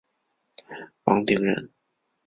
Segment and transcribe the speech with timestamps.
[1.03, 1.71] 王鼎人。